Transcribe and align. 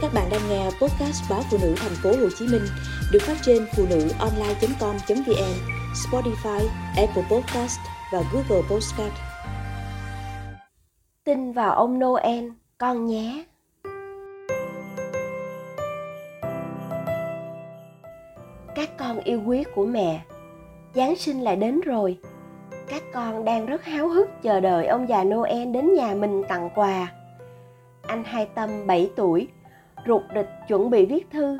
Các 0.00 0.14
bạn 0.14 0.28
đang 0.30 0.40
nghe 0.48 0.64
podcast 0.64 1.30
báo 1.30 1.40
phụ 1.50 1.58
nữ 1.62 1.74
thành 1.76 1.92
phố 2.02 2.10
Hồ 2.10 2.28
Chí 2.38 2.46
Minh 2.46 2.62
được 3.12 3.18
phát 3.22 3.36
trên 3.42 3.66
phụ 3.76 3.86
nữ 3.90 4.08
online.com.vn, 4.18 5.54
Spotify, 5.94 6.66
Apple 6.96 7.22
Podcast 7.30 7.78
và 8.12 8.22
Google 8.32 8.62
Podcast. 8.70 9.12
Tin 11.24 11.52
vào 11.52 11.72
ông 11.72 11.98
Noel, 11.98 12.48
con 12.78 13.06
nhé. 13.06 13.44
Các 18.74 18.90
con 18.98 19.20
yêu 19.24 19.42
quý 19.46 19.64
của 19.74 19.86
mẹ, 19.86 20.20
Giáng 20.94 21.16
sinh 21.16 21.40
lại 21.40 21.56
đến 21.56 21.80
rồi. 21.80 22.18
Các 22.88 23.02
con 23.12 23.44
đang 23.44 23.66
rất 23.66 23.84
háo 23.84 24.08
hức 24.08 24.28
chờ 24.42 24.60
đợi 24.60 24.86
ông 24.86 25.08
già 25.08 25.24
Noel 25.24 25.72
đến 25.72 25.94
nhà 25.94 26.14
mình 26.14 26.42
tặng 26.48 26.70
quà. 26.74 27.12
Anh 28.02 28.24
Hai 28.24 28.46
Tâm 28.46 28.86
7 28.86 29.10
tuổi 29.16 29.48
rụt 30.06 30.22
rịch 30.34 30.48
chuẩn 30.68 30.90
bị 30.90 31.06
viết 31.06 31.30
thư. 31.30 31.58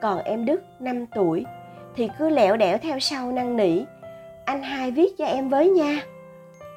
Còn 0.00 0.18
em 0.18 0.44
đức 0.44 0.62
5 0.80 1.06
tuổi, 1.06 1.44
thì 1.96 2.10
cứ 2.18 2.28
lẹo 2.28 2.56
đẻo 2.56 2.78
theo 2.78 2.98
sau 2.98 3.32
năn 3.32 3.56
nỉ. 3.56 3.84
Anh 4.44 4.62
hai 4.62 4.90
viết 4.90 5.18
cho 5.18 5.24
em 5.24 5.48
với 5.48 5.70
nha. 5.70 6.00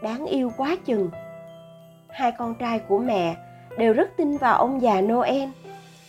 Đáng 0.04 0.26
yêu 0.26 0.52
quá 0.58 0.76
chừng. 0.86 1.10
Hai 2.10 2.32
con 2.32 2.56
trai 2.56 2.80
của 2.80 2.98
mẹ 2.98 3.36
đều 3.78 3.94
rất 3.94 4.10
tin 4.18 4.38
vào 4.38 4.58
ông 4.58 4.82
già 4.82 5.02
noel. 5.02 5.50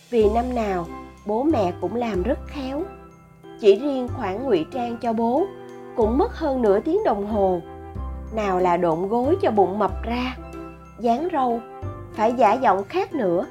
Vì 0.09 0.29
năm 0.29 0.55
nào, 0.55 0.85
bố 1.25 1.43
mẹ 1.43 1.73
cũng 1.81 1.95
làm 1.95 2.23
rất 2.23 2.39
khéo. 2.47 2.83
Chỉ 3.59 3.79
riêng 3.79 4.07
khoản 4.07 4.43
ngụy 4.43 4.65
trang 4.71 4.97
cho 5.01 5.13
bố 5.13 5.45
cũng 5.95 6.17
mất 6.17 6.35
hơn 6.35 6.61
nửa 6.61 6.79
tiếng 6.79 7.03
đồng 7.05 7.25
hồ. 7.25 7.61
Nào 8.35 8.59
là 8.59 8.77
độn 8.77 9.07
gối 9.07 9.35
cho 9.41 9.51
bụng 9.51 9.79
mập 9.79 10.03
ra. 10.03 10.37
Dán 10.99 11.27
râu, 11.33 11.59
phải 12.13 12.33
giả 12.33 12.53
giọng 12.53 12.83
khác 12.83 13.13
nữa 13.13 13.45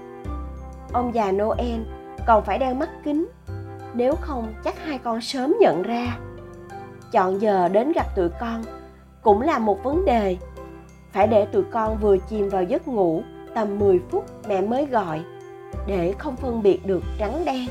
ông 0.93 1.15
già 1.15 1.33
Noel 1.33 1.81
còn 2.27 2.45
phải 2.45 2.59
đeo 2.59 2.75
mắt 2.75 2.91
kính, 3.05 3.29
nếu 3.95 4.15
không 4.21 4.55
chắc 4.65 4.84
hai 4.84 4.98
con 4.98 5.20
sớm 5.20 5.56
nhận 5.61 5.83
ra. 5.83 6.19
Chọn 7.12 7.41
giờ 7.41 7.69
đến 7.69 7.93
gặp 7.93 8.17
tụi 8.17 8.29
con 8.41 8.62
cũng 9.23 9.41
là 9.41 9.59
một 9.59 9.83
vấn 9.83 10.05
đề. 10.05 10.37
Phải 11.12 11.27
để 11.27 11.45
tụi 11.45 11.62
con 11.71 11.98
vừa 11.98 12.17
chìm 12.19 12.48
vào 12.48 12.62
giấc 12.62 12.89
ngủ 12.89 13.23
tầm 13.55 13.79
10 13.79 14.01
phút 14.11 14.25
mẹ 14.48 14.61
mới 14.61 14.87
gọi 14.87 15.21
để 15.87 16.15
không 16.19 16.37
phân 16.37 16.62
biệt 16.62 16.87
được 16.87 17.03
trắng 17.19 17.43
đen. 17.45 17.67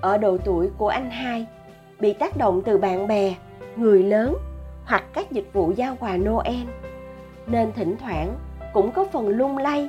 Ở 0.00 0.18
độ 0.18 0.36
tuổi 0.44 0.70
của 0.78 0.88
anh 0.88 1.10
hai, 1.10 1.46
bị 2.00 2.12
tác 2.12 2.36
động 2.36 2.62
từ 2.64 2.78
bạn 2.78 3.06
bè, 3.06 3.34
người 3.76 4.02
lớn 4.02 4.36
hoặc 4.84 5.04
các 5.12 5.32
dịch 5.32 5.48
vụ 5.52 5.72
giao 5.76 5.96
quà 6.00 6.16
Noel 6.16 6.66
nên 7.46 7.72
thỉnh 7.72 7.96
thoảng 8.00 8.36
cũng 8.72 8.92
có 8.92 9.04
phần 9.12 9.28
lung 9.28 9.58
lay 9.58 9.88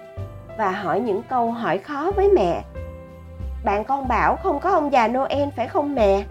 và 0.57 0.71
hỏi 0.71 0.99
những 0.99 1.23
câu 1.23 1.51
hỏi 1.51 1.77
khó 1.77 2.11
với 2.15 2.29
mẹ. 2.35 2.63
Bạn 3.63 3.83
con 3.83 4.07
bảo 4.07 4.35
không 4.35 4.59
có 4.59 4.69
ông 4.69 4.91
già 4.91 5.07
noel, 5.07 5.49
phải 5.55 5.67
không 5.67 5.95
mẹ? 5.95 6.23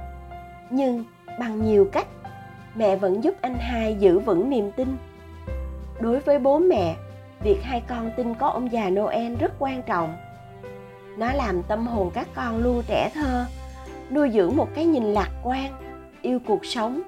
Nhưng 0.70 1.04
bằng 1.38 1.62
nhiều 1.62 1.88
cách, 1.92 2.06
mẹ 2.74 2.96
vẫn 2.96 3.24
giúp 3.24 3.34
anh 3.40 3.58
hai 3.58 3.94
giữ 3.94 4.18
vững 4.18 4.50
niềm 4.50 4.72
tin. 4.72 4.96
Đối 6.00 6.20
với 6.20 6.38
bố 6.38 6.58
mẹ, 6.58 6.96
việc 7.42 7.62
hai 7.62 7.82
con 7.88 8.10
tin 8.16 8.34
có 8.34 8.48
ông 8.48 8.72
già 8.72 8.90
noel 8.90 9.34
rất 9.34 9.52
quan 9.58 9.82
trọng. 9.82 10.16
Nó 11.16 11.32
làm 11.32 11.62
tâm 11.62 11.86
hồn 11.86 12.10
các 12.14 12.28
con 12.34 12.58
luôn 12.58 12.82
trẻ 12.86 13.10
thơ, 13.14 13.44
nuôi 14.10 14.30
dưỡng 14.30 14.56
một 14.56 14.68
cái 14.74 14.84
nhìn 14.84 15.04
lạc 15.04 15.30
quan, 15.42 15.72
yêu 16.22 16.38
cuộc 16.46 16.64
sống. 16.64 17.00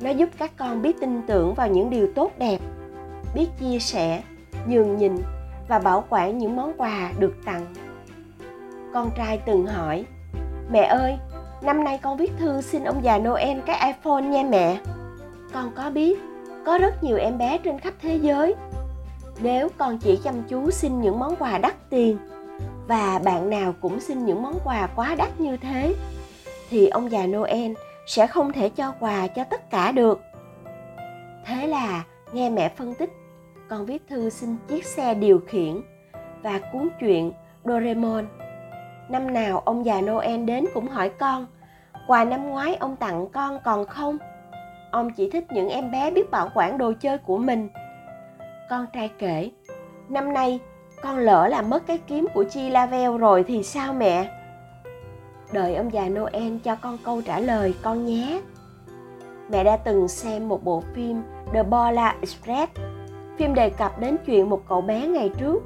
Nó 0.00 0.10
giúp 0.10 0.28
các 0.38 0.50
con 0.56 0.82
biết 0.82 1.00
tin 1.00 1.22
tưởng 1.26 1.54
vào 1.54 1.68
những 1.68 1.90
điều 1.90 2.12
tốt 2.14 2.32
đẹp, 2.38 2.58
biết 3.34 3.48
chia 3.60 3.78
sẻ, 3.78 4.22
nhường 4.66 4.96
nhìn 4.96 5.16
và 5.68 5.78
bảo 5.78 6.04
quản 6.08 6.38
những 6.38 6.56
món 6.56 6.72
quà 6.76 7.12
được 7.18 7.34
tặng. 7.44 7.74
Con 8.94 9.10
trai 9.16 9.38
từng 9.46 9.66
hỏi, 9.66 10.04
mẹ 10.70 10.82
ơi, 10.82 11.16
năm 11.62 11.84
nay 11.84 11.98
con 12.02 12.16
viết 12.16 12.32
thư 12.38 12.60
xin 12.60 12.84
ông 12.84 13.04
già 13.04 13.18
noel 13.18 13.58
cái 13.66 13.92
iphone 13.92 14.22
nha 14.22 14.42
mẹ. 14.50 14.80
Con 15.52 15.70
có 15.76 15.90
biết, 15.90 16.18
có 16.66 16.78
rất 16.78 17.02
nhiều 17.02 17.16
em 17.16 17.38
bé 17.38 17.58
trên 17.58 17.78
khắp 17.78 17.94
thế 18.02 18.16
giới. 18.16 18.54
Nếu 19.40 19.68
con 19.78 19.98
chỉ 19.98 20.18
chăm 20.24 20.42
chú 20.48 20.70
xin 20.70 21.00
những 21.00 21.18
món 21.18 21.36
quà 21.36 21.58
đắt 21.58 21.74
tiền 21.90 22.18
và 22.86 23.20
bạn 23.24 23.50
nào 23.50 23.74
cũng 23.80 24.00
xin 24.00 24.24
những 24.24 24.42
món 24.42 24.58
quà 24.64 24.88
quá 24.96 25.14
đắt 25.14 25.40
như 25.40 25.56
thế, 25.56 25.94
thì 26.70 26.88
ông 26.88 27.10
già 27.10 27.26
noel 27.26 27.72
sẽ 28.06 28.26
không 28.26 28.52
thể 28.52 28.68
cho 28.68 28.92
quà 29.00 29.26
cho 29.26 29.44
tất 29.44 29.70
cả 29.70 29.92
được. 29.92 30.20
Thế 31.46 31.66
là 31.66 32.04
nghe 32.32 32.50
mẹ 32.50 32.68
phân 32.68 32.94
tích 32.94 33.10
con 33.68 33.86
viết 33.86 34.02
thư 34.08 34.30
xin 34.30 34.56
chiếc 34.68 34.84
xe 34.84 35.14
điều 35.14 35.40
khiển 35.46 35.80
và 36.42 36.60
cuốn 36.72 36.88
truyện 37.00 37.32
Doraemon. 37.64 38.26
Năm 39.08 39.32
nào 39.34 39.58
ông 39.58 39.86
già 39.86 40.00
Noel 40.00 40.44
đến 40.44 40.66
cũng 40.74 40.88
hỏi 40.88 41.08
con, 41.08 41.46
quà 42.06 42.24
năm 42.24 42.48
ngoái 42.48 42.76
ông 42.76 42.96
tặng 42.96 43.26
con 43.32 43.58
còn 43.64 43.86
không? 43.86 44.18
Ông 44.90 45.10
chỉ 45.12 45.30
thích 45.30 45.44
những 45.50 45.68
em 45.68 45.90
bé 45.90 46.10
biết 46.10 46.30
bảo 46.30 46.48
quản 46.54 46.78
đồ 46.78 46.92
chơi 47.00 47.18
của 47.18 47.38
mình. 47.38 47.68
Con 48.70 48.86
trai 48.94 49.10
kể, 49.18 49.50
năm 50.08 50.32
nay 50.32 50.60
con 51.02 51.18
lỡ 51.18 51.48
làm 51.48 51.70
mất 51.70 51.86
cái 51.86 51.98
kiếm 51.98 52.26
của 52.34 52.44
Chi 52.44 52.70
Lavel 52.70 53.18
rồi 53.18 53.44
thì 53.44 53.62
sao 53.62 53.92
mẹ? 53.92 54.30
Đợi 55.52 55.76
ông 55.76 55.92
già 55.92 56.08
Noel 56.08 56.56
cho 56.64 56.76
con 56.76 56.98
câu 57.04 57.22
trả 57.22 57.40
lời 57.40 57.74
con 57.82 58.06
nhé. 58.06 58.40
Mẹ 59.50 59.64
đã 59.64 59.76
từng 59.76 60.08
xem 60.08 60.48
một 60.48 60.64
bộ 60.64 60.82
phim 60.94 61.22
The 61.52 61.62
Polar 61.62 62.14
Express 62.20 62.72
Phim 63.38 63.54
đề 63.54 63.70
cập 63.70 64.00
đến 64.00 64.16
chuyện 64.26 64.50
một 64.50 64.62
cậu 64.68 64.80
bé 64.80 65.06
ngày 65.06 65.30
trước, 65.38 65.62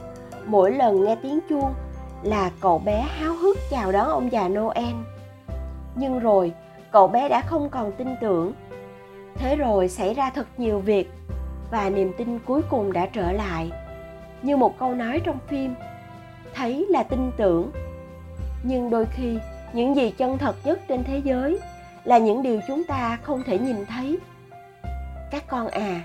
mỗi 0.46 0.72
lần 0.72 1.04
nghe 1.04 1.16
tiếng 1.22 1.38
chuông 1.48 1.74
là 2.22 2.50
cậu 2.60 2.78
bé 2.78 3.00
háo 3.00 3.34
hức 3.34 3.58
chào 3.70 3.92
đón 3.92 4.08
ông 4.08 4.32
già 4.32 4.48
Noel. 4.48 4.94
Nhưng 5.94 6.18
rồi, 6.18 6.52
cậu 6.90 7.08
bé 7.08 7.28
đã 7.28 7.42
không 7.46 7.70
còn 7.70 7.92
tin 7.92 8.08
tưởng. 8.20 8.52
Thế 9.34 9.56
rồi 9.56 9.88
xảy 9.88 10.14
ra 10.14 10.30
thật 10.30 10.46
nhiều 10.56 10.78
việc 10.78 11.10
và 11.70 11.90
niềm 11.90 12.12
tin 12.18 12.38
cuối 12.38 12.62
cùng 12.70 12.92
đã 12.92 13.06
trở 13.06 13.32
lại. 13.32 13.70
Như 14.42 14.56
một 14.56 14.78
câu 14.78 14.94
nói 14.94 15.20
trong 15.24 15.38
phim, 15.48 15.74
thấy 16.54 16.86
là 16.88 17.02
tin 17.02 17.30
tưởng. 17.36 17.70
Nhưng 18.62 18.90
đôi 18.90 19.06
khi, 19.06 19.38
những 19.72 19.96
gì 19.96 20.10
chân 20.10 20.38
thật 20.38 20.56
nhất 20.64 20.80
trên 20.88 21.04
thế 21.04 21.20
giới 21.24 21.58
là 22.04 22.18
những 22.18 22.42
điều 22.42 22.60
chúng 22.68 22.84
ta 22.84 23.18
không 23.22 23.42
thể 23.46 23.58
nhìn 23.58 23.86
thấy. 23.86 24.18
Các 25.30 25.44
con 25.48 25.68
à, 25.68 26.00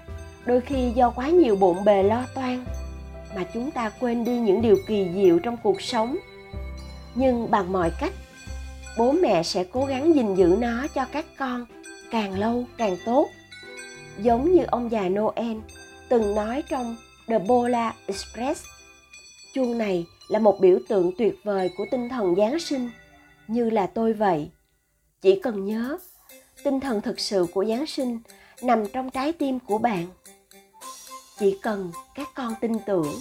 đôi 0.47 0.61
khi 0.61 0.91
do 0.95 1.09
quá 1.09 1.29
nhiều 1.29 1.55
bộn 1.55 1.83
bề 1.85 2.03
lo 2.03 2.25
toan 2.35 2.65
mà 3.35 3.45
chúng 3.53 3.71
ta 3.71 3.89
quên 3.99 4.23
đi 4.23 4.39
những 4.39 4.61
điều 4.61 4.77
kỳ 4.87 5.07
diệu 5.15 5.39
trong 5.39 5.57
cuộc 5.63 5.81
sống. 5.81 6.17
Nhưng 7.15 7.51
bằng 7.51 7.71
mọi 7.71 7.91
cách, 7.99 8.13
bố 8.97 9.11
mẹ 9.11 9.43
sẽ 9.43 9.63
cố 9.63 9.85
gắng 9.85 10.15
gìn 10.15 10.35
giữ 10.35 10.57
nó 10.59 10.87
cho 10.95 11.05
các 11.11 11.25
con 11.37 11.65
càng 12.11 12.39
lâu 12.39 12.65
càng 12.77 12.97
tốt. 13.05 13.27
Giống 14.21 14.53
như 14.53 14.63
ông 14.63 14.91
già 14.91 15.09
noel 15.09 15.57
từng 16.09 16.35
nói 16.35 16.63
trong 16.69 16.95
the 17.27 17.39
bola 17.39 17.93
express, 18.05 18.65
chuông 19.53 19.77
này 19.77 20.05
là 20.29 20.39
một 20.39 20.59
biểu 20.59 20.79
tượng 20.87 21.11
tuyệt 21.17 21.35
vời 21.43 21.69
của 21.77 21.85
tinh 21.91 22.09
thần 22.09 22.35
giáng 22.35 22.59
sinh, 22.59 22.89
như 23.47 23.69
là 23.69 23.87
tôi 23.87 24.13
vậy. 24.13 24.49
Chỉ 25.21 25.39
cần 25.39 25.65
nhớ, 25.65 25.97
tinh 26.63 26.79
thần 26.79 27.01
thực 27.01 27.19
sự 27.19 27.45
của 27.53 27.65
giáng 27.65 27.85
sinh 27.85 28.19
nằm 28.61 28.87
trong 28.93 29.09
trái 29.09 29.33
tim 29.33 29.59
của 29.59 29.77
bạn 29.77 30.07
chỉ 31.39 31.57
cần 31.61 31.91
các 32.15 32.27
con 32.35 32.53
tin 32.61 32.71
tưởng. 32.85 33.13